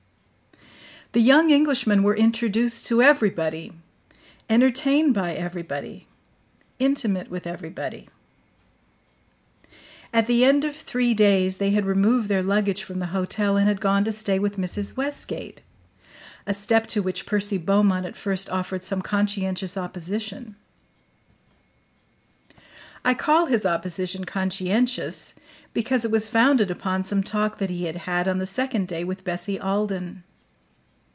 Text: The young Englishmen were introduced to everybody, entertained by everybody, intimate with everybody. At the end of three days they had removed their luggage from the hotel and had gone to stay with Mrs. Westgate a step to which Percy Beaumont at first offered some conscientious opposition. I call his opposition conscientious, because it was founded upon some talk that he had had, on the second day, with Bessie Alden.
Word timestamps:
The 1.13 1.19
young 1.19 1.51
Englishmen 1.51 2.03
were 2.03 2.15
introduced 2.15 2.85
to 2.85 3.01
everybody, 3.01 3.73
entertained 4.49 5.13
by 5.13 5.33
everybody, 5.33 6.07
intimate 6.79 7.29
with 7.29 7.45
everybody. 7.45 8.07
At 10.13 10.25
the 10.27 10.45
end 10.45 10.63
of 10.63 10.73
three 10.73 11.13
days 11.13 11.57
they 11.57 11.71
had 11.71 11.83
removed 11.85 12.29
their 12.29 12.41
luggage 12.41 12.81
from 12.81 12.99
the 12.99 13.07
hotel 13.07 13.57
and 13.57 13.67
had 13.67 13.81
gone 13.81 14.05
to 14.05 14.13
stay 14.13 14.39
with 14.39 14.55
Mrs. 14.55 14.95
Westgate 14.95 15.59
a 16.47 16.53
step 16.53 16.87
to 16.87 17.03
which 17.03 17.25
Percy 17.25 17.57
Beaumont 17.57 18.05
at 18.05 18.15
first 18.15 18.49
offered 18.49 18.81
some 18.81 19.01
conscientious 19.01 19.75
opposition. 19.75 20.55
I 23.03 23.15
call 23.15 23.47
his 23.47 23.65
opposition 23.65 24.23
conscientious, 24.23 25.35
because 25.73 26.05
it 26.05 26.11
was 26.11 26.29
founded 26.29 26.71
upon 26.71 27.03
some 27.03 27.21
talk 27.21 27.57
that 27.57 27.69
he 27.69 27.83
had 27.83 27.97
had, 28.07 28.29
on 28.29 28.37
the 28.37 28.45
second 28.45 28.87
day, 28.87 29.03
with 29.03 29.25
Bessie 29.25 29.59
Alden. 29.59 30.23